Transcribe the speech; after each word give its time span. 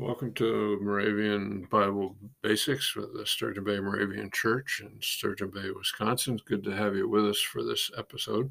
Welcome 0.00 0.32
to 0.34 0.78
Moravian 0.80 1.66
Bible 1.72 2.14
Basics 2.40 2.94
with 2.94 3.14
the 3.14 3.26
Sturgeon 3.26 3.64
Bay 3.64 3.80
Moravian 3.80 4.30
Church 4.30 4.80
in 4.80 4.96
Sturgeon 5.00 5.50
Bay, 5.50 5.72
Wisconsin. 5.76 6.34
It's 6.34 6.44
good 6.44 6.62
to 6.64 6.76
have 6.76 6.94
you 6.94 7.08
with 7.08 7.26
us 7.26 7.40
for 7.40 7.64
this 7.64 7.90
episode. 7.98 8.48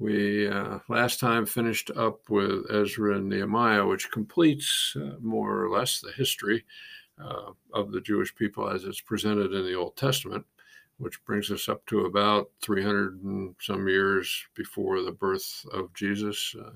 We 0.00 0.48
uh, 0.48 0.80
last 0.88 1.20
time 1.20 1.46
finished 1.46 1.92
up 1.96 2.28
with 2.28 2.68
Ezra 2.72 3.18
and 3.18 3.28
Nehemiah, 3.28 3.86
which 3.86 4.10
completes 4.10 4.96
uh, 4.96 5.12
more 5.20 5.62
or 5.62 5.70
less 5.70 6.00
the 6.00 6.10
history 6.10 6.64
uh, 7.24 7.52
of 7.72 7.92
the 7.92 8.00
Jewish 8.00 8.34
people 8.34 8.68
as 8.68 8.82
it's 8.82 9.00
presented 9.00 9.52
in 9.52 9.64
the 9.64 9.76
Old 9.76 9.96
Testament, 9.96 10.44
which 10.98 11.24
brings 11.24 11.52
us 11.52 11.68
up 11.68 11.86
to 11.86 12.06
about 12.06 12.50
300 12.62 13.22
and 13.22 13.54
some 13.60 13.86
years 13.86 14.44
before 14.56 15.02
the 15.02 15.12
birth 15.12 15.64
of 15.72 15.94
Jesus 15.94 16.52
uh, 16.60 16.70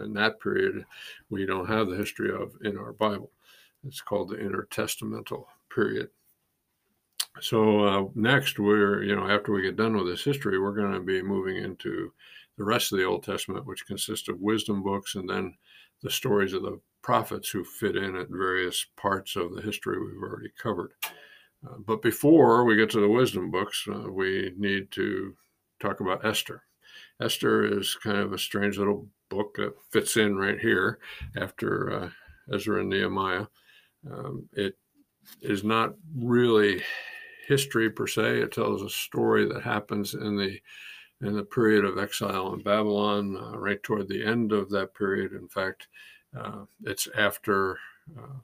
in 0.00 0.12
that 0.14 0.40
period 0.40 0.84
we 1.28 1.46
don't 1.46 1.68
have 1.68 1.88
the 1.88 1.96
history 1.96 2.30
of 2.30 2.52
in 2.62 2.76
our 2.76 2.92
Bible. 2.92 3.30
It's 3.86 4.00
called 4.00 4.30
the 4.30 4.36
intertestamental 4.36 5.44
period. 5.74 6.10
So 7.40 7.84
uh, 7.84 8.08
next, 8.14 8.58
we're 8.58 9.02
you 9.04 9.14
know 9.14 9.28
after 9.28 9.52
we 9.52 9.62
get 9.62 9.76
done 9.76 9.96
with 9.96 10.06
this 10.06 10.24
history, 10.24 10.58
we're 10.58 10.74
going 10.74 10.92
to 10.92 11.00
be 11.00 11.22
moving 11.22 11.56
into 11.56 12.12
the 12.58 12.64
rest 12.64 12.92
of 12.92 12.98
the 12.98 13.04
Old 13.04 13.22
Testament, 13.22 13.66
which 13.66 13.86
consists 13.86 14.28
of 14.28 14.40
wisdom 14.40 14.82
books 14.82 15.14
and 15.14 15.28
then 15.28 15.54
the 16.02 16.10
stories 16.10 16.52
of 16.52 16.62
the 16.62 16.80
prophets 17.02 17.48
who 17.48 17.64
fit 17.64 17.96
in 17.96 18.16
at 18.16 18.28
various 18.28 18.84
parts 18.96 19.36
of 19.36 19.54
the 19.54 19.62
history 19.62 19.98
we've 19.98 20.22
already 20.22 20.50
covered. 20.60 20.92
Uh, 21.66 21.76
but 21.86 22.02
before 22.02 22.64
we 22.64 22.76
get 22.76 22.90
to 22.90 23.00
the 23.00 23.08
wisdom 23.08 23.50
books, 23.50 23.86
uh, 23.90 24.10
we 24.10 24.52
need 24.56 24.90
to 24.90 25.34
talk 25.80 26.00
about 26.00 26.24
Esther. 26.24 26.62
Esther 27.20 27.78
is 27.78 27.94
kind 28.02 28.18
of 28.18 28.32
a 28.32 28.38
strange 28.38 28.78
little 28.78 29.06
book 29.30 29.56
that 29.56 29.74
fits 29.90 30.16
in 30.16 30.36
right 30.36 30.58
here 30.58 30.98
after 31.36 31.92
uh, 31.92 32.10
Ezra 32.54 32.80
and 32.80 32.90
Nehemiah. 32.90 33.46
Um, 34.10 34.48
it 34.52 34.76
is 35.40 35.64
not 35.64 35.94
really 36.14 36.82
history 37.46 37.90
per 37.90 38.06
se. 38.06 38.40
It 38.40 38.52
tells 38.52 38.82
a 38.82 38.90
story 38.90 39.46
that 39.46 39.62
happens 39.62 40.14
in 40.14 40.36
the 40.36 40.60
in 41.22 41.36
the 41.36 41.44
period 41.44 41.84
of 41.84 41.98
exile 41.98 42.54
in 42.54 42.62
Babylon, 42.62 43.36
uh, 43.36 43.58
right 43.58 43.82
toward 43.82 44.08
the 44.08 44.24
end 44.24 44.52
of 44.52 44.70
that 44.70 44.94
period. 44.94 45.32
In 45.32 45.48
fact, 45.48 45.88
uh, 46.38 46.64
it's 46.84 47.08
after 47.14 47.78
uh, 48.18 48.38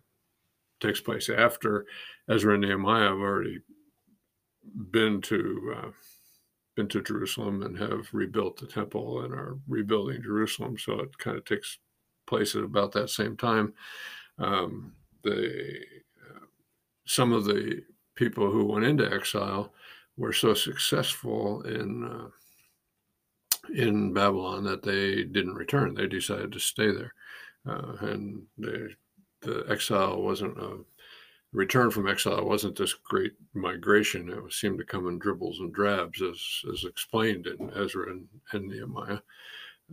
takes 0.81 1.01
place 1.01 1.31
after 1.31 1.87
Ezra 2.29 2.55
and 2.55 2.63
Nehemiah 2.63 3.09
have 3.09 3.19
already 3.19 3.61
been 4.91 5.23
to 5.23 5.75
uh, 5.77 5.91
been 6.77 6.89
to 6.89 7.03
Jerusalem 7.03 7.63
and 7.63 7.77
have 7.79 8.09
rebuilt 8.13 8.59
the 8.59 8.67
temple 8.67 9.23
and 9.23 9.33
are 9.33 9.59
rebuilding 9.67 10.23
Jerusalem. 10.23 10.79
So 10.79 11.01
it 11.01 11.19
kind 11.19 11.37
of 11.37 11.45
takes 11.45 11.79
place 12.27 12.55
at 12.55 12.63
about 12.63 12.93
that 12.93 13.11
same 13.11 13.37
time. 13.37 13.73
Um, 14.39 14.93
the 15.23 15.81
uh, 16.23 16.45
some 17.07 17.33
of 17.33 17.45
the 17.47 17.83
people 18.15 18.51
who 18.51 18.65
went 18.65 18.85
into 18.85 19.11
exile 19.11 19.73
were 20.17 20.33
so 20.33 20.55
successful 20.55 21.63
in 21.63 22.05
uh, 22.05 22.29
in 23.75 24.13
Babylon 24.13 24.63
that 24.65 24.83
they 24.83 25.25
didn't 25.25 25.55
return. 25.55 25.95
They 25.95 26.07
decided 26.07 26.53
to 26.53 26.61
stay 26.61 26.93
there, 26.93 27.13
uh, 27.69 27.97
and 28.01 28.43
they, 28.59 28.95
the 29.41 29.65
exile 29.69 30.23
wasn't 30.23 30.59
a 30.59 30.79
return 31.53 31.91
from 31.91 32.09
exile 32.09 32.45
wasn't 32.45 32.77
this 32.77 32.95
great 32.95 33.33
migration. 33.55 34.31
It 34.31 34.53
seemed 34.53 34.79
to 34.79 34.85
come 34.85 35.09
in 35.09 35.19
dribbles 35.19 35.61
and 35.61 35.73
drabs, 35.73 36.23
as, 36.23 36.41
as 36.73 36.85
explained 36.85 37.47
in 37.47 37.71
Ezra 37.75 38.11
and, 38.11 38.27
and 38.53 38.69
Nehemiah. 38.69 39.21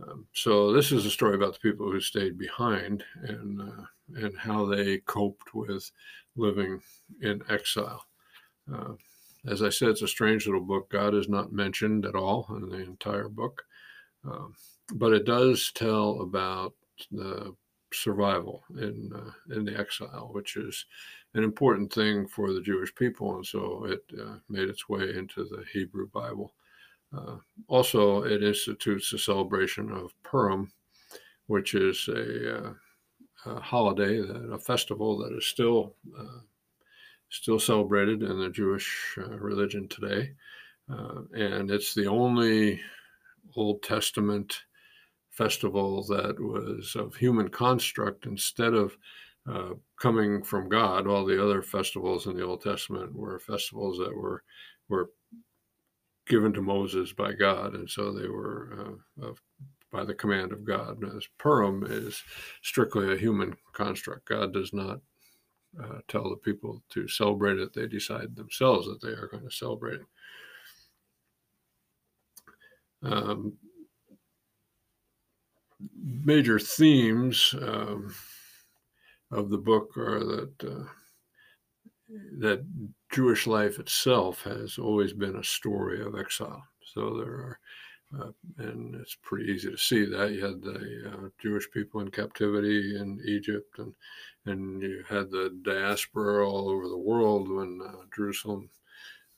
Um, 0.02 0.26
so 0.32 0.72
this 0.72 0.90
is 0.92 1.06
a 1.06 1.10
story 1.10 1.36
about 1.36 1.54
the 1.54 1.60
people 1.60 1.90
who 1.90 2.00
stayed 2.00 2.36
behind 2.36 3.04
and 3.22 3.60
uh, 3.60 3.84
and 4.16 4.36
how 4.36 4.66
they 4.66 4.98
coped 4.98 5.54
with 5.54 5.90
living 6.36 6.80
in 7.22 7.42
exile. 7.48 8.04
Uh, 8.72 8.94
as 9.46 9.62
I 9.62 9.68
said, 9.68 9.90
it's 9.90 10.02
a 10.02 10.08
strange 10.08 10.46
little 10.46 10.60
book. 10.60 10.90
God 10.90 11.14
is 11.14 11.28
not 11.28 11.52
mentioned 11.52 12.06
at 12.06 12.16
all 12.16 12.46
in 12.50 12.68
the 12.68 12.78
entire 12.78 13.28
book, 13.28 13.64
um, 14.24 14.54
but 14.94 15.12
it 15.12 15.26
does 15.26 15.70
tell 15.72 16.20
about 16.22 16.74
the 17.12 17.54
survival 17.92 18.64
in 18.76 19.12
uh, 19.14 19.54
in 19.54 19.64
the 19.64 19.78
exile, 19.78 20.30
which 20.32 20.56
is 20.56 20.86
an 21.34 21.42
important 21.42 21.92
thing 21.92 22.26
for 22.26 22.52
the 22.52 22.60
Jewish 22.60 22.94
people, 22.94 23.36
and 23.36 23.46
so 23.46 23.84
it 23.84 24.04
uh, 24.20 24.36
made 24.48 24.68
its 24.68 24.88
way 24.88 25.14
into 25.14 25.44
the 25.44 25.64
Hebrew 25.72 26.08
Bible. 26.08 26.54
Uh, 27.16 27.36
also, 27.68 28.22
it 28.22 28.42
institutes 28.42 29.10
the 29.10 29.18
celebration 29.18 29.90
of 29.90 30.14
Purim, 30.22 30.72
which 31.46 31.74
is 31.74 32.08
a, 32.08 32.66
uh, 32.66 32.72
a 33.46 33.60
holiday, 33.60 34.20
a 34.52 34.58
festival 34.58 35.18
that 35.18 35.36
is 35.36 35.46
still 35.46 35.96
uh, 36.18 36.40
still 37.30 37.58
celebrated 37.58 38.22
in 38.22 38.38
the 38.38 38.50
Jewish 38.50 39.16
uh, 39.18 39.36
religion 39.38 39.88
today, 39.88 40.32
uh, 40.92 41.22
and 41.34 41.70
it's 41.70 41.94
the 41.94 42.06
only 42.06 42.80
Old 43.56 43.82
Testament 43.82 44.62
festival 45.30 46.04
that 46.04 46.38
was 46.38 46.94
of 46.94 47.16
human 47.16 47.48
construct 47.48 48.26
instead 48.26 48.72
of 48.72 48.96
uh, 49.50 49.74
coming 50.00 50.42
from 50.42 50.68
God. 50.68 51.06
All 51.06 51.24
the 51.24 51.42
other 51.42 51.62
festivals 51.62 52.26
in 52.26 52.36
the 52.36 52.44
Old 52.44 52.62
Testament 52.62 53.14
were 53.14 53.38
festivals 53.38 53.98
that 53.98 54.14
were 54.14 54.42
were 54.88 55.10
given 56.26 56.52
to 56.54 56.62
Moses 56.62 57.12
by 57.12 57.32
God, 57.32 57.74
and 57.74 57.88
so 57.88 58.12
they 58.12 58.28
were 58.28 58.96
uh, 59.22 59.32
by 59.92 60.04
the 60.04 60.14
command 60.14 60.52
of 60.52 60.64
God. 60.64 60.98
As 61.16 61.26
Purim 61.38 61.84
is 61.88 62.22
strictly 62.62 63.12
a 63.12 63.18
human 63.18 63.54
construct. 63.72 64.28
God 64.28 64.52
does 64.52 64.72
not 64.72 65.00
uh, 65.82 65.98
tell 66.08 66.30
the 66.30 66.36
people 66.36 66.82
to 66.90 67.06
celebrate 67.06 67.58
it; 67.58 67.74
they 67.74 67.86
decide 67.86 68.34
themselves 68.34 68.86
that 68.86 69.02
they 69.02 69.12
are 69.12 69.28
going 69.30 69.44
to 69.44 69.54
celebrate 69.54 70.00
it. 70.00 70.06
Um, 73.02 73.52
major 76.24 76.58
themes. 76.58 77.54
Um, 77.60 78.14
of 79.34 79.50
the 79.50 79.58
book 79.58 79.96
are 79.96 80.20
that 80.20 80.64
uh, 80.64 80.84
that 82.38 82.64
Jewish 83.12 83.46
life 83.46 83.78
itself 83.78 84.42
has 84.42 84.78
always 84.78 85.12
been 85.12 85.36
a 85.36 85.44
story 85.44 86.02
of 86.02 86.18
exile. 86.18 86.62
So 86.84 87.16
there 87.16 87.32
are, 87.32 87.58
uh, 88.18 88.30
and 88.58 88.94
it's 88.94 89.16
pretty 89.22 89.50
easy 89.50 89.70
to 89.70 89.76
see 89.76 90.04
that 90.04 90.32
you 90.32 90.44
had 90.44 90.62
the 90.62 91.12
uh, 91.12 91.28
Jewish 91.40 91.70
people 91.70 92.00
in 92.00 92.10
captivity 92.10 92.96
in 92.96 93.20
Egypt, 93.26 93.78
and 93.78 93.94
and 94.46 94.82
you 94.82 95.02
had 95.08 95.30
the 95.30 95.56
diaspora 95.62 96.48
all 96.48 96.68
over 96.68 96.88
the 96.88 96.98
world 96.98 97.50
when 97.50 97.80
uh, 97.86 98.04
Jerusalem, 98.14 98.68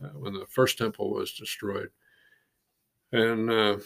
uh, 0.05 0.09
when 0.09 0.35
the 0.35 0.47
first 0.49 0.79
temple 0.79 1.11
was 1.11 1.33
destroyed, 1.33 1.91
and. 3.13 3.51
Uh, 3.51 3.77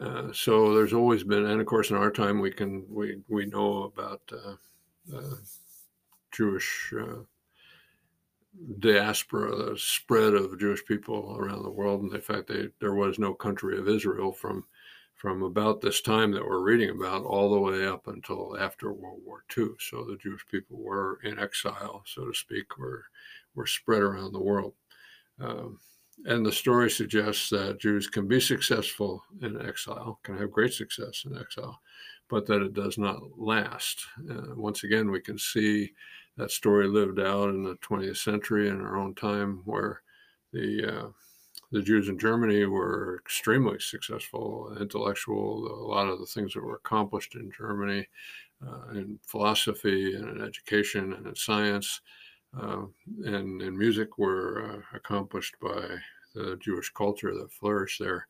uh, 0.00 0.32
so 0.32 0.72
there's 0.72 0.92
always 0.92 1.24
been, 1.24 1.44
and 1.44 1.60
of 1.60 1.66
course, 1.66 1.90
in 1.90 1.96
our 1.96 2.12
time, 2.12 2.38
we 2.38 2.52
can 2.52 2.84
we 2.88 3.16
we 3.28 3.46
know 3.46 3.82
about 3.82 4.22
uh, 4.32 4.54
Jewish 6.32 6.92
uh, 6.98 7.22
diaspora, 8.78 9.54
the 9.54 9.78
spread 9.78 10.34
of 10.34 10.58
Jewish 10.58 10.84
people 10.84 11.36
around 11.38 11.62
the 11.62 11.70
world. 11.70 12.02
And 12.02 12.14
in 12.14 12.20
fact, 12.20 12.48
they, 12.48 12.68
there 12.80 12.94
was 12.94 13.18
no 13.18 13.34
country 13.34 13.78
of 13.78 13.88
Israel 13.88 14.32
from 14.32 14.64
from 15.14 15.44
about 15.44 15.80
this 15.80 16.00
time 16.00 16.32
that 16.32 16.44
we're 16.44 16.58
reading 16.64 16.90
about 16.90 17.22
all 17.22 17.52
the 17.52 17.60
way 17.60 17.86
up 17.86 18.08
until 18.08 18.56
after 18.58 18.92
World 18.92 19.20
War 19.24 19.44
II. 19.56 19.68
So 19.78 20.04
the 20.04 20.16
Jewish 20.16 20.44
people 20.48 20.78
were 20.78 21.20
in 21.22 21.38
exile, 21.38 22.02
so 22.06 22.26
to 22.26 22.34
speak, 22.34 22.76
were 22.76 23.04
were 23.54 23.66
spread 23.66 24.02
around 24.02 24.32
the 24.32 24.42
world. 24.42 24.74
Um, 25.40 25.78
and 26.24 26.44
the 26.44 26.52
story 26.52 26.90
suggests 26.90 27.50
that 27.50 27.80
Jews 27.80 28.06
can 28.06 28.28
be 28.28 28.40
successful 28.40 29.24
in 29.40 29.60
exile, 29.66 30.20
can 30.22 30.36
have 30.38 30.50
great 30.50 30.72
success 30.72 31.24
in 31.26 31.36
exile, 31.36 31.80
but 32.28 32.46
that 32.46 32.62
it 32.62 32.74
does 32.74 32.98
not 32.98 33.38
last. 33.38 34.06
Uh, 34.30 34.54
once 34.54 34.84
again, 34.84 35.10
we 35.10 35.20
can 35.20 35.38
see 35.38 35.92
that 36.36 36.50
story 36.50 36.86
lived 36.86 37.20
out 37.20 37.50
in 37.50 37.62
the 37.62 37.76
20th 37.76 38.18
century 38.18 38.68
in 38.68 38.80
our 38.80 38.96
own 38.96 39.14
time, 39.14 39.62
where 39.64 40.02
the 40.52 41.02
uh, 41.02 41.08
the 41.72 41.82
Jews 41.82 42.08
in 42.08 42.18
Germany 42.18 42.66
were 42.66 43.18
extremely 43.24 43.78
successful, 43.80 44.76
intellectual. 44.78 45.66
A 45.66 45.88
lot 45.88 46.08
of 46.08 46.20
the 46.20 46.26
things 46.26 46.52
that 46.52 46.62
were 46.62 46.76
accomplished 46.76 47.34
in 47.34 47.50
Germany 47.56 48.06
uh, 48.66 48.90
in 48.92 49.18
philosophy 49.26 50.14
and 50.14 50.28
in 50.28 50.46
education 50.46 51.14
and 51.14 51.26
in 51.26 51.34
science 51.34 52.02
uh, 52.60 52.84
and 53.24 53.62
in 53.62 53.78
music 53.78 54.18
were 54.18 54.64
uh, 54.64 54.96
accomplished 54.96 55.54
by 55.60 55.82
the 56.34 56.56
Jewish 56.60 56.90
culture 56.90 57.34
that 57.34 57.52
flourished 57.52 58.00
there. 58.00 58.26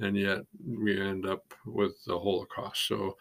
And 0.00 0.16
yet 0.16 0.40
we 0.66 1.00
end 1.00 1.26
up 1.26 1.54
with 1.64 1.92
the 2.06 2.18
Holocaust. 2.18 2.86
So 2.86 3.16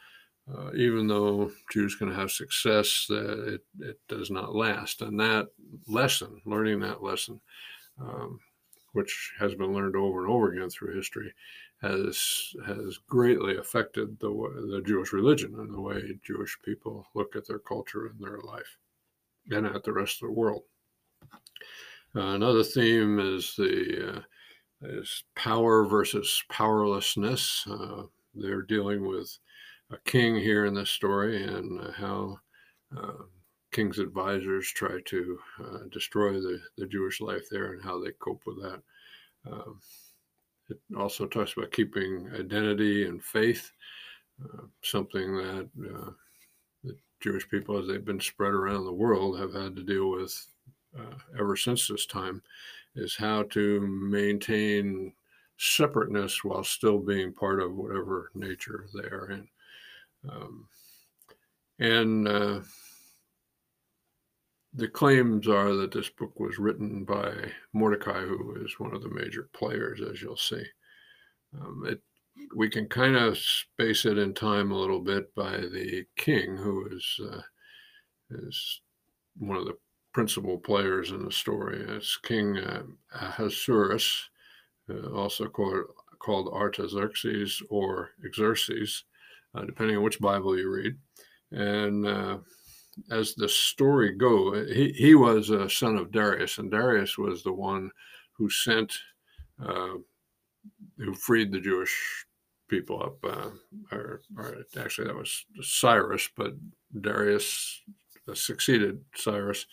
uh, 0.53 0.71
even 0.75 1.07
though 1.07 1.51
Jews 1.71 1.95
can 1.95 2.11
have 2.13 2.31
success, 2.31 3.07
uh, 3.09 3.53
it, 3.53 3.61
it 3.79 3.99
does 4.07 4.29
not 4.29 4.55
last. 4.55 5.01
And 5.01 5.19
that 5.19 5.47
lesson, 5.87 6.41
learning 6.45 6.81
that 6.81 7.01
lesson, 7.01 7.39
um, 7.99 8.39
which 8.93 9.33
has 9.39 9.55
been 9.55 9.73
learned 9.73 9.95
over 9.95 10.23
and 10.23 10.31
over 10.31 10.53
again 10.53 10.69
through 10.69 10.95
history, 10.95 11.33
has 11.81 12.53
has 12.65 12.97
greatly 13.09 13.57
affected 13.57 14.17
the 14.19 14.29
the 14.71 14.81
Jewish 14.85 15.11
religion 15.13 15.55
and 15.57 15.73
the 15.73 15.81
way 15.81 16.19
Jewish 16.23 16.57
people 16.63 17.05
look 17.15 17.35
at 17.35 17.47
their 17.47 17.59
culture 17.59 18.07
and 18.07 18.19
their 18.19 18.39
life, 18.39 18.77
and 19.51 19.65
at 19.65 19.83
the 19.83 19.93
rest 19.93 20.21
of 20.21 20.29
the 20.29 20.33
world. 20.33 20.63
Uh, 22.15 22.35
another 22.35 22.63
theme 22.63 23.19
is 23.19 23.53
the 23.57 24.17
uh, 24.17 24.21
is 24.81 25.23
power 25.35 25.85
versus 25.85 26.43
powerlessness. 26.49 27.65
Uh, 27.69 28.03
they're 28.33 28.61
dealing 28.61 29.07
with 29.07 29.37
a 29.91 29.97
king 30.05 30.35
here 30.35 30.65
in 30.65 30.73
this 30.73 30.89
story 30.89 31.43
and 31.43 31.93
how 31.93 32.37
uh, 32.97 33.23
king's 33.71 33.99
advisors 33.99 34.69
try 34.69 34.99
to 35.05 35.37
uh, 35.63 35.79
destroy 35.91 36.33
the, 36.33 36.59
the 36.77 36.87
Jewish 36.87 37.19
life 37.21 37.43
there 37.51 37.73
and 37.73 37.83
how 37.83 38.01
they 38.01 38.11
cope 38.19 38.41
with 38.45 38.61
that. 38.61 38.81
Um, 39.51 39.79
it 40.69 40.79
also 40.97 41.27
talks 41.27 41.53
about 41.55 41.71
keeping 41.71 42.29
identity 42.33 43.05
and 43.05 43.23
faith, 43.23 43.71
uh, 44.43 44.63
something 44.81 45.35
that 45.37 45.69
Jewish 47.21 47.47
people, 47.49 47.77
as 47.77 47.87
they've 47.87 48.05
been 48.05 48.19
spread 48.19 48.53
around 48.53 48.85
the 48.85 48.91
world, 48.93 49.39
have 49.39 49.53
had 49.53 49.75
to 49.75 49.83
deal 49.83 50.11
with 50.11 50.45
uh, 50.97 51.15
ever 51.39 51.55
since 51.55 51.87
this 51.87 52.05
time, 52.05 52.41
is 52.95 53.15
how 53.15 53.43
to 53.43 53.81
maintain 53.81 55.13
separateness 55.57 56.43
while 56.43 56.63
still 56.63 56.99
being 56.99 57.33
part 57.33 57.61
of 57.61 57.75
whatever 57.75 58.31
nature 58.35 58.87
they 58.93 59.07
are 59.07 59.31
in. 59.31 59.47
Um, 60.29 60.67
and 61.79 62.27
uh, 62.27 62.59
the 64.73 64.87
claims 64.87 65.47
are 65.47 65.73
that 65.73 65.91
this 65.91 66.09
book 66.09 66.39
was 66.39 66.59
written 66.59 67.03
by 67.05 67.33
Mordecai, 67.73 68.21
who 68.21 68.55
is 68.63 68.79
one 68.79 68.93
of 68.93 69.01
the 69.01 69.09
major 69.09 69.49
players, 69.53 70.01
as 70.01 70.21
you'll 70.21 70.37
see. 70.37 70.63
Um, 71.59 71.85
it, 71.87 72.01
we 72.55 72.69
can 72.69 72.87
kind 72.87 73.15
of 73.15 73.37
space 73.37 74.05
it 74.05 74.17
in 74.17 74.33
time 74.33 74.71
a 74.71 74.77
little 74.77 75.01
bit 75.01 75.33
by 75.35 75.57
the 75.57 76.05
king, 76.15 76.57
who 76.57 76.87
is 76.91 77.19
uh, 77.31 77.41
is 78.29 78.81
one 79.37 79.57
of 79.57 79.65
the 79.65 79.77
principal 80.13 80.57
players 80.57 81.11
in 81.11 81.25
the 81.25 81.31
story. 81.31 81.83
It's 81.89 82.15
King 82.15 82.57
uh, 82.57 82.83
Ahasuerus, 83.13 84.29
uh, 84.89 85.09
also 85.13 85.47
called, 85.47 85.83
called 86.19 86.53
Artaxerxes 86.53 87.61
or 87.69 88.11
Xerxes, 88.33 89.03
uh, 89.53 89.65
depending 89.65 89.97
on 89.97 90.03
which 90.03 90.21
Bible 90.21 90.57
you 90.57 90.71
read. 90.71 90.95
And 91.51 92.07
uh, 92.07 92.37
as 93.11 93.35
the 93.35 93.49
story 93.49 94.15
goes, 94.15 94.71
he, 94.71 94.93
he 94.93 95.15
was 95.15 95.49
a 95.49 95.69
son 95.69 95.97
of 95.97 96.11
Darius, 96.11 96.59
and 96.59 96.71
Darius 96.71 97.17
was 97.17 97.43
the 97.43 97.53
one 97.53 97.91
who 98.31 98.49
sent, 98.49 98.93
uh, 99.61 99.95
who 100.97 101.13
freed 101.13 101.51
the 101.51 101.59
Jewish 101.59 102.25
people 102.67 103.01
up. 103.01 103.23
Uh, 103.23 103.49
or, 103.91 104.21
or, 104.37 104.57
actually, 104.77 105.07
that 105.07 105.15
was 105.15 105.45
Cyrus, 105.61 106.29
but 106.35 106.53
Darius 107.01 107.81
succeeded 108.33 109.03
Cyrus, 109.15 109.67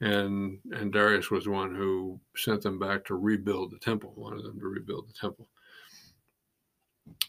and 0.00 0.58
and 0.72 0.92
Darius 0.92 1.30
was 1.30 1.48
one 1.48 1.74
who 1.74 2.18
sent 2.36 2.62
them 2.62 2.78
back 2.78 3.04
to 3.04 3.14
rebuild 3.14 3.72
the 3.72 3.78
temple. 3.78 4.14
Wanted 4.16 4.44
them 4.44 4.58
to 4.58 4.66
rebuild 4.66 5.08
the 5.08 5.12
temple. 5.12 5.48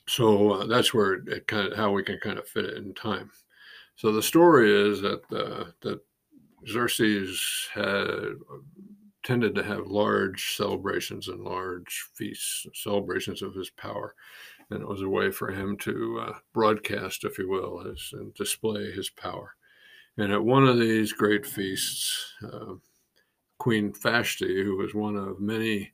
So 0.07 0.51
uh, 0.51 0.65
that's 0.67 0.93
where 0.93 1.13
it, 1.13 1.27
it, 1.27 1.47
kind 1.47 1.71
of 1.71 1.77
how 1.77 1.91
we 1.91 2.03
can 2.03 2.19
kind 2.19 2.37
of 2.37 2.47
fit 2.47 2.65
it 2.65 2.77
in 2.77 2.93
time. 2.93 3.31
So 3.95 4.11
the 4.11 4.23
story 4.23 4.71
is 4.71 5.01
that 5.01 5.21
uh, 5.31 5.71
that 5.81 5.99
Xerxes 6.67 7.69
had 7.73 8.35
tended 9.31 9.55
to 9.55 9.63
have 9.63 9.87
large 9.87 10.57
celebrations 10.57 11.29
and 11.29 11.41
large 11.41 12.05
feasts, 12.15 12.65
celebrations 12.73 13.41
of 13.41 13.55
his 13.55 13.69
power, 13.69 14.13
and 14.69 14.81
it 14.81 14.87
was 14.87 15.03
a 15.03 15.07
way 15.07 15.31
for 15.31 15.49
him 15.49 15.77
to 15.77 16.21
uh, 16.27 16.33
broadcast, 16.53 17.23
if 17.23 17.37
you 17.37 17.47
will, 17.47 17.79
his, 17.79 18.09
and 18.11 18.33
display 18.33 18.91
his 18.91 19.09
power. 19.09 19.55
And 20.17 20.33
at 20.33 20.43
one 20.43 20.67
of 20.67 20.77
these 20.77 21.13
great 21.13 21.45
feasts, 21.45 22.33
uh, 22.43 22.73
Queen 23.57 23.93
Vashti, 24.03 24.65
who 24.65 24.75
was 24.75 24.93
one 24.93 25.15
of 25.15 25.39
many, 25.39 25.93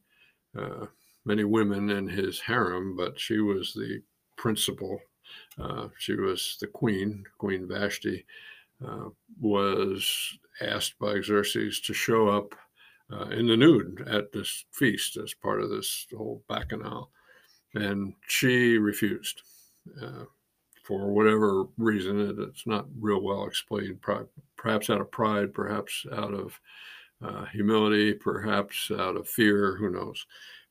uh, 0.57 0.87
many 1.23 1.43
women 1.43 1.91
in 1.91 2.09
his 2.09 2.39
harem, 2.39 2.95
but 2.97 3.19
she 3.19 3.37
was 3.37 3.71
the 3.75 4.01
principal. 4.35 4.99
Uh, 5.61 5.89
she 5.99 6.15
was 6.15 6.57
the 6.59 6.65
queen, 6.65 7.23
Queen 7.37 7.67
Vashti, 7.67 8.25
uh, 8.83 9.09
was 9.39 10.39
asked 10.59 10.97
by 10.99 11.21
Xerxes 11.21 11.79
to 11.81 11.93
show 11.93 12.29
up 12.29 12.55
uh, 13.11 13.27
in 13.29 13.47
the 13.47 13.57
nude 13.57 14.07
at 14.07 14.31
this 14.31 14.65
feast 14.71 15.17
as 15.17 15.33
part 15.33 15.61
of 15.61 15.69
this 15.69 16.07
whole 16.15 16.43
bacchanal. 16.47 17.09
And 17.75 18.13
she 18.27 18.77
refused. 18.77 19.41
Uh, 20.01 20.25
for 20.87 21.11
whatever 21.11 21.65
reason. 21.77 22.33
It's 22.49 22.65
not 22.65 22.85
real 22.97 23.21
well 23.21 23.45
explained, 23.45 23.99
perhaps 24.55 24.89
out 24.89 25.01
of 25.01 25.11
pride, 25.11 25.53
perhaps 25.53 26.05
out 26.13 26.33
of 26.33 26.57
uh, 27.21 27.43
humility, 27.45 28.13
perhaps 28.13 28.89
out 28.97 29.17
of 29.17 29.27
fear, 29.27 29.75
who 29.75 29.89
knows. 29.89 30.25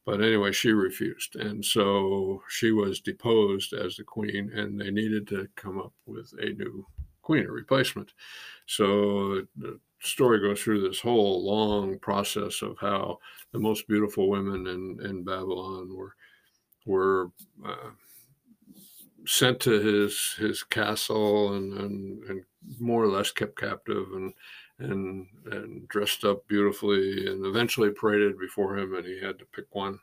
But 0.06 0.23
anyway, 0.23 0.53
she 0.53 0.71
refused. 0.71 1.37
And 1.37 1.62
so 1.62 2.43
she 2.49 2.71
was 2.71 3.00
deposed 3.00 3.75
as 3.75 3.97
the 3.97 4.05
queen, 4.05 4.50
and 4.55 4.81
they 4.81 4.91
needed 4.91 5.29
to 5.29 5.49
come 5.55 5.79
up 5.79 5.93
with 6.06 6.33
a 6.41 6.55
new 6.55 6.87
queen, 7.21 7.44
a 7.44 7.50
replacement. 7.50 8.12
So 8.65 9.43
the 9.56 9.79
story 10.00 10.40
goes 10.40 10.62
through 10.62 10.87
this 10.87 11.00
whole 11.00 11.44
long 11.44 11.98
process 11.98 12.62
of 12.62 12.76
how 12.78 13.19
the 13.52 13.58
most 13.58 13.88
beautiful 13.88 14.28
women 14.28 14.66
in, 14.66 14.98
in 15.08 15.25
Babylon 15.25 15.94
were 15.94 16.14
were 16.84 17.31
uh, 17.64 17.90
sent 19.26 19.58
to 19.60 19.81
his 19.81 20.34
his 20.38 20.62
castle 20.62 21.54
and, 21.54 21.72
and, 21.72 22.25
and 22.25 22.44
more 22.78 23.02
or 23.02 23.08
less 23.08 23.31
kept 23.32 23.58
captive 23.58 24.06
and 24.14 24.32
and 24.78 25.26
and 25.46 25.88
dressed 25.88 26.25
up 26.25 26.46
beautifully 26.49 27.26
and 27.26 27.44
eventually 27.46 27.90
paraded 27.90 28.38
before 28.38 28.76
him 28.76 28.94
and 28.94 29.06
he 29.06 29.20
had 29.20 29.38
to 29.38 29.46
pick 29.46 29.66
one 29.75 29.99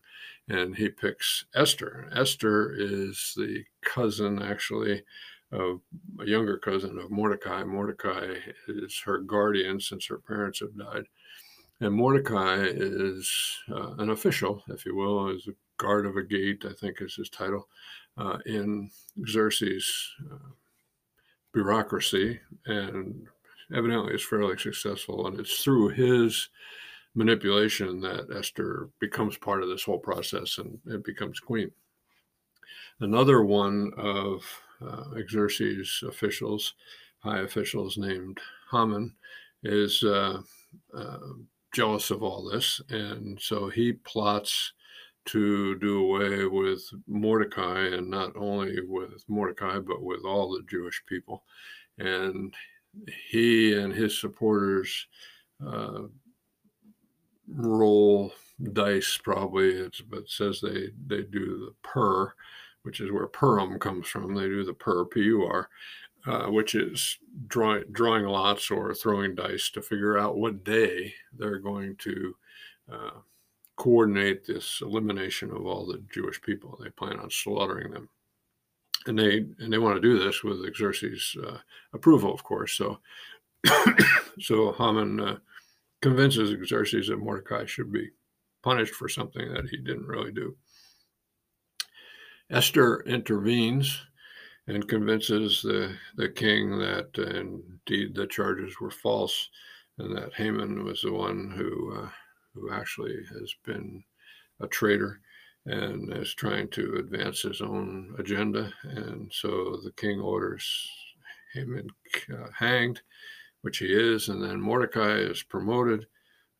and 0.50 0.76
he 0.76 0.90
picks 0.90 1.46
Esther. 1.56 2.10
Esther 2.14 2.74
is 2.76 3.34
the 3.38 3.64
cousin 3.82 4.42
actually 4.42 5.04
of 5.54 5.80
a 6.20 6.26
younger 6.26 6.58
cousin 6.58 6.98
of 7.00 7.12
Mordecai. 7.12 7.64
Mordecai 7.64 8.36
is 8.68 9.00
her 9.06 9.20
guardian 9.20 9.80
since 9.80 10.06
her 10.08 10.18
parents 10.18 10.60
have 10.60 10.78
died. 10.78 11.06
And 11.80 11.94
Mordecai 11.94 12.64
is 12.64 13.30
uh, 13.72 13.96
an 13.98 14.10
official, 14.12 14.64
if 14.70 14.86
you 14.86 14.96
will, 14.96 15.30
is 15.30 15.48
a 15.48 15.54
guard 15.78 16.06
of 16.06 16.16
a 16.16 16.24
gate, 16.24 16.64
I 16.66 16.74
think 16.74 17.02
is 17.02 17.16
his 17.16 17.30
title 17.30 17.68
uh, 18.18 18.38
in 18.46 18.90
Xerxes' 19.28 20.14
uh, 20.32 20.50
bureaucracy, 21.54 22.40
and 22.66 23.28
evidently 23.76 24.14
is 24.14 24.24
fairly 24.24 24.58
successful. 24.58 25.28
And 25.28 25.40
it's 25.40 25.64
through 25.64 25.90
his 25.90 26.50
manipulation 27.16 28.00
that 28.02 28.28
Esther 28.36 28.90
becomes 29.00 29.38
part 29.38 29.62
of 29.62 29.70
this 29.70 29.84
whole 29.84 30.00
process 30.00 30.58
and, 30.58 30.80
and 30.86 31.04
becomes 31.04 31.40
queen. 31.40 31.72
Another 33.00 33.44
one 33.44 33.92
of 33.98 34.44
Xerxes' 35.30 36.04
officials, 36.08 36.74
high 37.20 37.40
officials 37.40 37.98
named 37.98 38.40
Haman, 38.72 39.14
is 39.64 40.04
uh, 40.04 40.42
uh, 40.96 41.18
jealous 41.74 42.12
of 42.12 42.24
all 42.24 42.50
this. 42.50 42.82
And 42.90 43.40
so 43.42 43.70
he 43.70 43.94
plots 43.94 44.74
to 45.26 45.76
do 45.80 46.00
away 46.00 46.46
with 46.46 46.84
Mordecai, 47.08 47.88
and 47.88 48.10
not 48.10 48.36
only 48.36 48.82
with 48.86 49.24
Mordecai, 49.28 49.80
but 49.80 50.04
with 50.04 50.26
all 50.26 50.52
the 50.52 50.64
Jewish 50.70 51.02
people. 51.08 51.44
And 51.98 52.54
he 53.30 53.74
and 53.74 53.94
his 53.94 54.20
supporters 54.20 55.08
uh, 55.66 56.02
roll 57.48 58.34
dice, 58.74 59.18
probably, 59.24 59.90
but 60.10 60.20
it 60.20 60.30
says 60.30 60.60
they, 60.62 60.90
they 61.08 61.24
do 61.24 61.66
the 61.68 61.74
pur, 61.84 62.34
which 62.84 63.02
is 63.02 63.12
where 63.12 63.28
Purim 63.28 63.80
comes 63.80 64.08
from. 64.08 64.34
They 64.34 64.42
do 64.42 64.64
the 64.64 64.74
pur, 64.74 65.06
P 65.06 65.22
U 65.22 65.44
R, 65.44 65.70
uh, 66.28 66.52
which 66.52 66.76
is 66.76 67.18
drawing, 67.48 67.84
drawing 67.92 68.26
lots 68.26 68.72
or 68.72 68.94
throwing 68.94 69.36
dice 69.36 69.70
to 69.72 69.82
figure 69.82 70.18
out 70.18 70.38
what 70.38 70.64
day 70.64 71.14
they're 71.38 71.60
going 71.60 71.96
to. 71.98 72.36
Uh, 72.92 73.12
coordinate 73.76 74.46
this 74.46 74.82
elimination 74.82 75.52
of 75.52 75.66
all 75.66 75.86
the 75.86 76.04
Jewish 76.12 76.42
people. 76.42 76.80
They 76.82 76.90
plan 76.90 77.20
on 77.20 77.30
slaughtering 77.30 77.92
them, 77.92 78.10
and 79.08 79.18
they 79.18 79.46
and 79.60 79.72
they 79.72 79.78
want 79.78 79.96
to 79.96 80.02
do 80.02 80.20
this 80.20 80.44
with 80.44 80.64
Xerxes' 80.76 81.36
uh, 81.46 81.58
approval, 81.94 82.34
of 82.34 82.44
course. 82.44 82.74
So, 82.74 83.00
so 84.40 84.74
Haman 84.74 85.20
uh, 85.20 85.38
convinces 86.02 86.56
Xerxes 86.68 87.08
that 87.08 87.18
Mordecai 87.18 87.66
should 87.66 87.92
be 87.92 88.10
punished 88.62 88.94
for 88.94 89.10
something 89.10 89.54
that 89.54 89.68
he 89.70 89.78
didn't 89.78 90.08
really 90.08 90.32
do. 90.32 90.56
Esther 92.50 93.02
intervenes 93.06 94.06
and 94.68 94.88
convinces 94.88 95.62
the, 95.62 95.96
the 96.16 96.30
king 96.30 96.78
that 96.78 97.10
uh, 97.18 97.24
indeed 97.24 98.16
the 98.16 98.28
charges 98.28 98.80
were 98.80 98.92
false 98.92 99.50
and 99.98 100.16
that 100.16 100.34
Haman 100.34 100.84
was 100.84 101.02
the 101.02 101.12
one 101.14 101.52
who 101.56 101.96
uh, 101.96 102.10
who 102.54 102.72
actually 102.72 103.16
has 103.34 103.54
been 103.66 104.04
a 104.62 104.68
traitor. 104.68 105.20
and 105.66 106.12
is 106.14 106.34
trying 106.34 106.68
to 106.70 106.96
advance 106.96 107.42
his 107.42 107.62
own 107.62 108.14
agenda. 108.20 108.72
And 108.84 109.32
so 109.34 109.80
the 109.84 109.94
king 109.96 110.20
orders 110.20 110.88
Haman 111.54 111.88
uh, 112.34 112.48
hanged, 112.58 113.02
which 113.62 113.78
he 113.78 113.86
is, 113.86 114.30
and 114.30 114.44
then 114.44 114.60
Mordecai 114.60 115.18
is 115.18 115.44
promoted. 115.44 116.08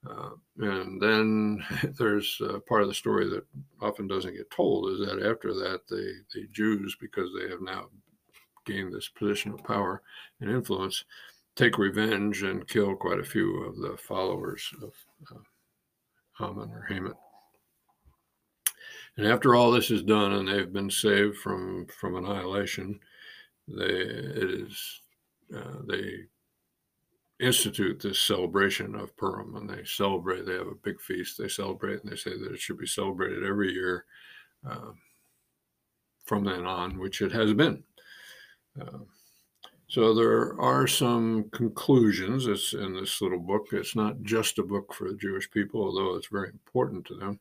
Uh, 0.10 0.32
and 0.58 1.02
then 1.02 1.64
there's 1.98 2.42
part 2.68 2.82
of 2.82 2.88
the 2.88 2.94
story 2.94 3.30
that 3.30 3.46
often 3.82 4.08
doesn't 4.08 4.36
get 4.36 4.50
told 4.52 4.92
is 4.92 5.00
that 5.00 5.26
after 5.26 5.54
that, 5.54 5.82
the, 5.88 6.14
the 6.34 6.48
Jews, 6.52 6.96
because 7.00 7.30
they 7.34 7.50
have 7.50 7.62
now 7.62 7.88
gained 8.66 8.94
this 8.94 9.10
position 9.10 9.52
of 9.52 9.64
power 9.64 10.02
and 10.40 10.50
influence, 10.50 11.06
take 11.56 11.78
revenge 11.78 12.44
and 12.44 12.68
kill 12.68 12.96
quite 12.96 13.20
a 13.20 13.24
few 13.24 13.64
of 13.64 13.78
the 13.78 13.98
followers 13.98 14.72
of 14.82 14.94
uh, 15.32 15.40
Haman 16.38 16.72
or 16.72 16.86
Haman. 16.90 17.14
And 19.18 19.28
after 19.28 19.54
all 19.54 19.72
this 19.72 19.92
is 19.92 20.04
done 20.04 20.34
and 20.34 20.48
they've 20.48 20.74
been 20.74 20.90
saved 20.90 21.38
from 21.38 21.86
from 21.88 22.16
annihilation, 22.16 23.00
they 23.68 23.84
it 23.84 24.50
is 24.50 25.02
uh, 25.56 25.82
they 25.88 26.26
institute 27.44 28.00
this 28.00 28.20
celebration 28.20 28.96
of 28.96 29.16
Purim 29.18 29.56
and 29.56 29.70
they 29.70 29.84
celebrate. 29.86 30.46
They 30.46 30.54
have 30.54 30.68
a 30.68 30.76
big 30.84 31.00
feast. 31.02 31.38
They 31.38 31.48
celebrate 31.48 32.02
and 32.02 32.12
they 32.12 32.16
say 32.16 32.38
that 32.38 32.52
it 32.52 32.60
should 32.60 32.78
be 32.78 32.88
celebrated 32.88 33.44
every 33.44 33.72
year 33.72 34.06
uh, 34.70 34.92
from 36.26 36.44
then 36.44 36.66
on, 36.66 36.98
which 37.00 37.22
it 37.22 37.32
has 37.32 37.54
been. 37.54 37.84
Uh, 38.80 39.00
so 39.88 40.14
there 40.14 40.60
are 40.60 40.88
some 40.88 41.50
conclusions. 41.52 42.48
It's 42.48 42.74
in 42.74 42.96
this 42.96 43.22
little 43.22 43.40
book. 43.40 43.68
It's 43.72 43.96
not 43.96 44.22
just 44.24 44.58
a 44.58 44.64
book 44.64 44.94
for 44.94 45.10
the 45.10 45.18
Jewish 45.18 45.52
people, 45.52 45.84
although 45.84 46.16
it's 46.16 46.28
very 46.28 46.50
important 46.50 47.06
to 47.06 47.16
them. 47.16 47.40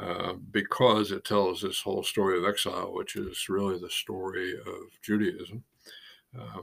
Uh, 0.00 0.34
because 0.52 1.12
it 1.12 1.22
tells 1.22 1.60
this 1.60 1.80
whole 1.80 2.02
story 2.02 2.38
of 2.38 2.46
exile, 2.46 2.94
which 2.94 3.14
is 3.14 3.48
really 3.50 3.78
the 3.78 3.90
story 3.90 4.54
of 4.54 5.00
Judaism. 5.02 5.62
Uh, 6.38 6.62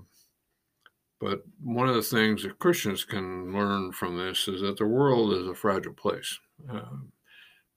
but 1.19 1.43
one 1.63 1.89
of 1.89 1.95
the 1.95 2.01
things 2.01 2.43
that 2.43 2.59
Christians 2.59 3.03
can 3.03 3.53
learn 3.53 3.91
from 3.91 4.17
this 4.17 4.47
is 4.47 4.61
that 4.61 4.77
the 4.77 4.85
world 4.85 5.33
is 5.33 5.47
a 5.47 5.55
fragile 5.55 5.93
place. 5.93 6.39
Uh, 6.71 6.97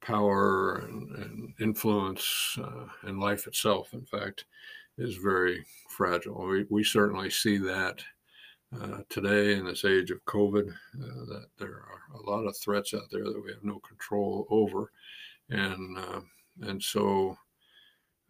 power 0.01 0.77
and, 0.79 1.11
and 1.17 1.55
influence 1.61 2.59
uh, 2.63 2.87
and 3.03 3.21
life 3.21 3.47
itself, 3.47 3.93
in 3.93 4.05
fact, 4.05 4.45
is 4.99 5.17
very 5.17 5.65
fragile. 5.89 6.47
We, 6.47 6.67
we 6.71 6.85
certainly 6.85 7.31
see 7.31 7.59
that 7.59 8.03
uh, 8.81 8.99
today 9.09 9.55
in 9.55 9.65
this 9.65 9.85
age 9.85 10.11
of 10.11 10.25
COVID, 10.25 10.69
uh, 10.69 11.25
that 11.27 11.47
there 11.59 11.69
are 11.69 12.03
a 12.15 12.31
lot 12.31 12.47
of 12.47 12.57
threats 12.57 12.95
out 12.95 13.11
there 13.11 13.25
that 13.25 13.43
we 13.45 13.53
have 13.53 13.63
no 13.63 13.81
control 13.81 14.47
over 14.51 14.91
and 15.53 15.99
uh, 15.99 16.21
and 16.63 16.83
so 16.83 17.37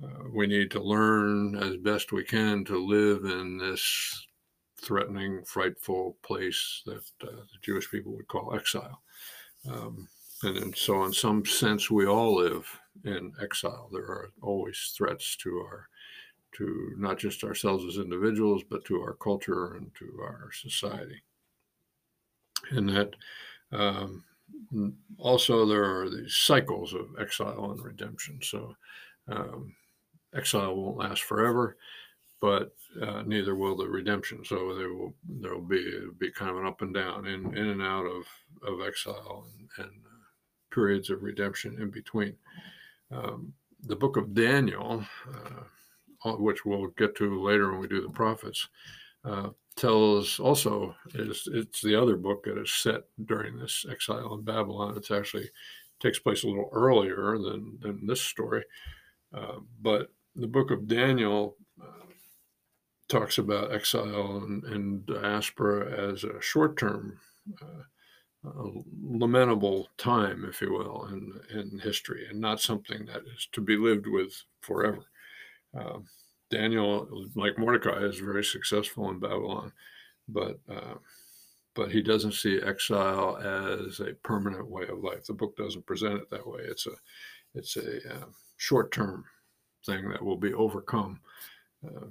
uh, 0.03 0.29
we 0.35 0.47
need 0.47 0.71
to 0.71 0.83
learn 0.83 1.57
as 1.57 1.77
best 1.77 2.13
we 2.13 2.25
can 2.25 2.65
to 2.65 2.79
live 2.79 3.25
in 3.25 3.59
this 3.59 4.27
threatening, 4.83 5.45
frightful 5.45 6.17
place 6.23 6.83
that 6.87 7.05
uh, 7.23 7.31
the 7.31 7.59
Jewish 7.63 7.91
people 7.91 8.13
would 8.13 8.29
call 8.29 8.55
exile. 8.55 9.03
Um, 9.69 10.09
and, 10.43 10.57
and 10.57 10.77
so, 10.77 11.05
in 11.05 11.13
some 11.13 11.45
sense, 11.47 11.91
we 11.91 12.07
all 12.07 12.35
live 12.35 12.67
in 13.05 13.33
exile. 13.41 13.89
There 13.93 14.03
are 14.03 14.33
always 14.43 14.93
threats 14.97 15.37
to 15.37 15.59
our 15.61 15.89
to 16.57 16.93
not 16.99 17.19
just 17.19 17.45
ourselves 17.45 17.85
as 17.87 17.97
individuals, 17.97 18.63
but 18.69 18.85
to 18.85 19.01
our 19.01 19.15
culture 19.15 19.75
and 19.75 19.91
to 19.95 20.21
our 20.23 20.51
society. 20.53 21.23
And 22.71 22.89
that 22.91 23.15
um, 23.73 24.25
also 25.19 25.67
there 25.67 25.85
are 25.85 26.11
these 26.11 26.37
cycles 26.37 26.95
of 26.95 27.07
exile 27.19 27.71
and 27.73 27.83
redemption. 27.83 28.39
So 28.43 28.77
um, 29.29 29.75
exile 30.35 30.77
won't 30.77 30.99
last 30.99 31.23
forever, 31.23 31.77
but 32.43 32.75
uh, 33.01 33.23
neither 33.25 33.55
will 33.55 33.77
the 33.77 33.89
redemption. 33.89 34.45
So 34.45 34.75
there 34.77 34.93
will 34.93 35.15
there 35.41 35.55
will 35.55 35.63
be 35.63 36.09
be 36.19 36.31
kind 36.33 36.51
of 36.51 36.59
an 36.59 36.67
up 36.67 36.83
and 36.83 36.93
down, 36.93 37.27
in 37.27 37.57
in 37.57 37.69
and 37.69 37.81
out 37.81 38.05
of 38.05 38.25
of 38.67 38.87
exile 38.87 39.47
and, 39.57 39.87
and 39.87 39.97
uh, 40.05 40.75
periods 40.75 41.09
of 41.09 41.23
redemption 41.23 41.81
in 41.81 41.91
between. 41.91 42.35
Um, 43.11 43.55
the 43.85 43.97
book 43.97 44.17
of 44.17 44.35
Daniel, 44.35 45.05
uh, 45.29 46.33
which 46.33 46.65
we'll 46.67 46.89
get 46.99 47.17
to 47.17 47.43
later 47.43 47.71
when 47.71 47.81
we 47.81 47.89
do 47.89 48.03
the 48.03 48.11
prophets, 48.11 48.69
uh, 49.25 49.51
tells 49.77 50.41
also 50.41 50.95
is 51.15 51.49
it's 51.53 51.81
the 51.81 51.95
other 51.95 52.17
book 52.17 52.45
that 52.45 52.61
is 52.61 52.73
set 52.73 53.03
during 53.25 53.57
this 53.57 53.87
exile 53.89 54.35
in 54.35 54.43
Babylon. 54.43 54.95
It's 54.97 55.13
actually 55.13 55.49
takes 56.01 56.19
place 56.19 56.43
a 56.43 56.49
little 56.49 56.71
earlier 56.73 57.39
than 57.39 57.79
than 57.81 58.05
this 58.05 58.21
story, 58.21 58.65
uh, 59.33 59.59
but 59.81 60.09
the 60.35 60.49
book 60.49 60.73
of 60.73 60.89
Daniel 60.89 61.57
talks 63.13 63.37
about 63.37 63.75
exile 63.75 64.39
and, 64.39 64.65
and, 64.65 65.07
diaspora 65.07 66.11
as 66.11 66.25
a 66.25 66.41
short 66.41 66.79
term. 66.79 67.19
Uh, 67.61 67.83
lamentable 69.05 69.87
time, 69.99 70.45
if 70.49 70.61
you 70.61 70.73
will, 70.73 71.07
in, 71.13 71.33
in 71.57 71.79
history, 71.79 72.27
and 72.29 72.41
not 72.41 72.61
something 72.61 73.07
that 73.07 73.23
is 73.37 73.47
to 73.53 73.61
be 73.61 73.77
lived 73.77 74.07
with 74.09 74.33
forever. 74.63 75.05
Um, 75.79 76.07
Daniel, 76.51 77.07
like 77.37 77.57
Mordecai, 77.57 78.03
is 78.03 78.19
very 78.19 78.43
successful 78.43 79.11
in 79.11 79.21
Babylon, 79.21 79.73
but 80.29 80.59
uh, 80.69 80.95
but 81.75 81.93
he 81.93 82.03
doesn't 82.03 82.35
see 82.35 82.61
exile 82.61 83.37
as 83.37 84.01
a 84.01 84.15
permanent 84.25 84.69
way 84.69 84.89
of 84.89 85.05
life. 85.05 85.25
The 85.25 85.35
book 85.35 85.57
doesn't 85.57 85.87
present 85.87 86.15
it 86.15 86.31
that 86.31 86.47
way. 86.47 86.63
It's 86.65 86.87
a 86.87 86.97
it's 87.55 87.77
a 87.77 88.15
uh, 88.15 88.27
short 88.57 88.91
term 88.91 89.25
thing 89.87 90.09
that 90.09 90.23
will 90.23 90.37
be 90.37 90.53
overcome. 90.53 91.21
Uh, 91.87 92.07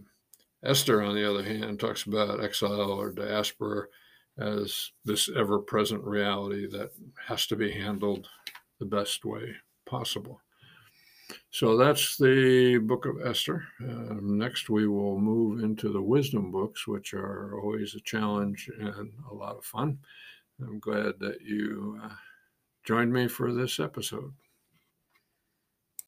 Esther, 0.64 1.02
on 1.02 1.16
the 1.16 1.30
other 1.30 1.44
hand, 1.44 1.80
talks 1.80 2.04
about 2.04 2.44
exile 2.44 2.92
or 2.92 3.12
diaspora 3.12 3.88
as 4.38 4.92
this 5.04 5.30
ever 5.36 5.60
present 5.60 6.04
reality 6.04 6.68
that 6.68 6.92
has 7.28 7.48
to 7.48 7.56
be 7.56 7.72
handled 7.72 8.28
the 8.80 8.86
best 8.86 9.26
way 9.26 9.56
possible. 9.86 10.40
So 11.50 11.78
that's 11.78 12.18
the 12.18 12.78
book 12.78 13.06
of 13.06 13.26
Esther. 13.26 13.64
Um, 13.82 14.38
next, 14.38 14.70
we 14.70 14.88
will 14.88 15.18
move 15.18 15.64
into 15.64 15.92
the 15.92 16.02
wisdom 16.02 16.52
books, 16.52 16.88
which 16.88 17.14
are 17.14 17.60
always 17.60 17.96
a 17.96 18.02
challenge 18.02 18.70
and 18.80 19.12
a 19.30 19.34
lot 19.34 19.58
of 19.58 19.66
fun. 19.66 20.00
I'm 20.62 20.80
glad 20.80 21.20
that 21.20 21.42
you 21.42 22.00
uh, 22.04 22.10
joined 22.86 23.12
me 23.12 23.28
for 23.28 23.54
this 23.54 23.80
episode. 23.80 24.34